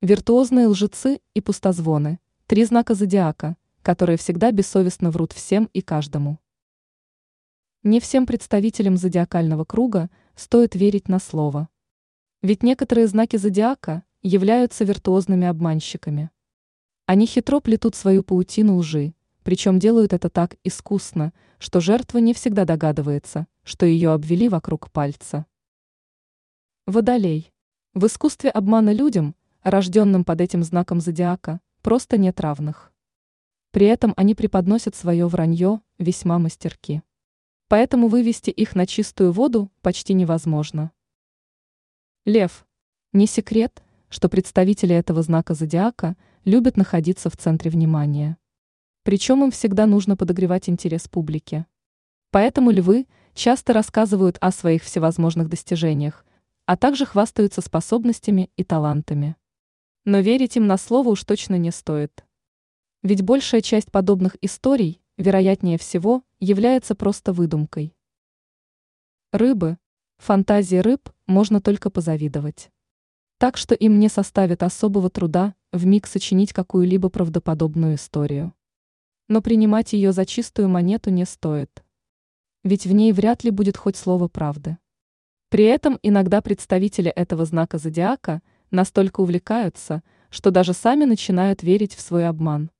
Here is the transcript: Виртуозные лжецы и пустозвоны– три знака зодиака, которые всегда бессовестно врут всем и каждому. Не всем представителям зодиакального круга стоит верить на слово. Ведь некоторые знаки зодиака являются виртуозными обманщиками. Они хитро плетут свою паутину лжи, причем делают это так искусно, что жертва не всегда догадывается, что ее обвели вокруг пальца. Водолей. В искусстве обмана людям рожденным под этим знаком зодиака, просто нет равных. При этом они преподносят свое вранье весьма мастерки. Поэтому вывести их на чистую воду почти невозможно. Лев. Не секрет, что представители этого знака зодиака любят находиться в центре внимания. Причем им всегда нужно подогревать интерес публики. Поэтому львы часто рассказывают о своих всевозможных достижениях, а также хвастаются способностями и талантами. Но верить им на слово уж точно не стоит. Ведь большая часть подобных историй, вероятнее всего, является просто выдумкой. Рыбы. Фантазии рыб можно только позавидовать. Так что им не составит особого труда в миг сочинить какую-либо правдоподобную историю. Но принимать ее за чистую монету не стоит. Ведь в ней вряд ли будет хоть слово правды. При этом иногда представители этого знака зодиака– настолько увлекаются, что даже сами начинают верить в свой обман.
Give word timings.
Виртуозные 0.00 0.68
лжецы 0.68 1.20
и 1.34 1.40
пустозвоны– 1.40 2.20
три 2.46 2.64
знака 2.64 2.94
зодиака, 2.94 3.56
которые 3.82 4.16
всегда 4.16 4.52
бессовестно 4.52 5.10
врут 5.10 5.32
всем 5.32 5.68
и 5.72 5.80
каждому. 5.80 6.38
Не 7.82 7.98
всем 7.98 8.24
представителям 8.24 8.96
зодиакального 8.96 9.64
круга 9.64 10.08
стоит 10.36 10.76
верить 10.76 11.08
на 11.08 11.18
слово. 11.18 11.68
Ведь 12.42 12.62
некоторые 12.62 13.08
знаки 13.08 13.38
зодиака 13.38 14.04
являются 14.22 14.84
виртуозными 14.84 15.48
обманщиками. 15.48 16.30
Они 17.06 17.26
хитро 17.26 17.58
плетут 17.58 17.96
свою 17.96 18.22
паутину 18.22 18.76
лжи, 18.76 19.14
причем 19.42 19.80
делают 19.80 20.12
это 20.12 20.30
так 20.30 20.54
искусно, 20.62 21.32
что 21.58 21.80
жертва 21.80 22.18
не 22.18 22.34
всегда 22.34 22.64
догадывается, 22.64 23.48
что 23.64 23.84
ее 23.84 24.12
обвели 24.12 24.48
вокруг 24.48 24.92
пальца. 24.92 25.44
Водолей. 26.86 27.52
В 27.94 28.06
искусстве 28.06 28.50
обмана 28.50 28.92
людям 28.92 29.34
рожденным 29.70 30.24
под 30.24 30.40
этим 30.40 30.62
знаком 30.62 31.00
зодиака, 31.00 31.60
просто 31.82 32.18
нет 32.18 32.40
равных. 32.40 32.92
При 33.70 33.86
этом 33.86 34.14
они 34.16 34.34
преподносят 34.34 34.94
свое 34.94 35.26
вранье 35.26 35.80
весьма 35.98 36.38
мастерки. 36.38 37.02
Поэтому 37.68 38.08
вывести 38.08 38.50
их 38.50 38.74
на 38.74 38.86
чистую 38.86 39.32
воду 39.32 39.70
почти 39.82 40.14
невозможно. 40.14 40.90
Лев. 42.24 42.66
Не 43.12 43.26
секрет, 43.26 43.82
что 44.08 44.28
представители 44.28 44.94
этого 44.94 45.22
знака 45.22 45.54
зодиака 45.54 46.16
любят 46.44 46.76
находиться 46.76 47.28
в 47.28 47.36
центре 47.36 47.70
внимания. 47.70 48.38
Причем 49.02 49.44
им 49.44 49.50
всегда 49.50 49.86
нужно 49.86 50.16
подогревать 50.16 50.68
интерес 50.68 51.08
публики. 51.08 51.66
Поэтому 52.30 52.70
львы 52.70 53.06
часто 53.34 53.72
рассказывают 53.72 54.36
о 54.40 54.50
своих 54.50 54.82
всевозможных 54.82 55.48
достижениях, 55.48 56.26
а 56.66 56.76
также 56.76 57.06
хвастаются 57.06 57.62
способностями 57.62 58.50
и 58.56 58.64
талантами. 58.64 59.36
Но 60.10 60.20
верить 60.20 60.56
им 60.56 60.66
на 60.66 60.78
слово 60.78 61.10
уж 61.10 61.22
точно 61.22 61.58
не 61.58 61.70
стоит. 61.70 62.24
Ведь 63.02 63.20
большая 63.20 63.60
часть 63.60 63.92
подобных 63.92 64.38
историй, 64.40 65.02
вероятнее 65.18 65.76
всего, 65.76 66.22
является 66.40 66.94
просто 66.94 67.34
выдумкой. 67.34 67.94
Рыбы. 69.32 69.76
Фантазии 70.16 70.76
рыб 70.76 71.10
можно 71.26 71.60
только 71.60 71.90
позавидовать. 71.90 72.70
Так 73.36 73.58
что 73.58 73.74
им 73.74 73.98
не 73.98 74.08
составит 74.08 74.62
особого 74.62 75.10
труда 75.10 75.54
в 75.72 75.84
миг 75.84 76.06
сочинить 76.06 76.54
какую-либо 76.54 77.10
правдоподобную 77.10 77.96
историю. 77.96 78.54
Но 79.28 79.42
принимать 79.42 79.92
ее 79.92 80.12
за 80.12 80.24
чистую 80.24 80.70
монету 80.70 81.10
не 81.10 81.26
стоит. 81.26 81.84
Ведь 82.64 82.86
в 82.86 82.92
ней 82.92 83.12
вряд 83.12 83.44
ли 83.44 83.50
будет 83.50 83.76
хоть 83.76 83.96
слово 83.96 84.28
правды. 84.28 84.78
При 85.50 85.64
этом 85.64 85.98
иногда 86.02 86.40
представители 86.40 87.10
этого 87.10 87.44
знака 87.44 87.76
зодиака– 87.76 88.40
настолько 88.70 89.20
увлекаются, 89.20 90.02
что 90.30 90.50
даже 90.50 90.72
сами 90.72 91.04
начинают 91.04 91.62
верить 91.62 91.94
в 91.94 92.00
свой 92.00 92.26
обман. 92.26 92.70